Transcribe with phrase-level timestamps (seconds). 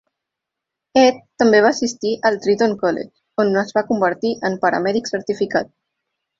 [1.01, 5.75] Ed també va assistir al Triton College on es va convertir en paramèdic certificat.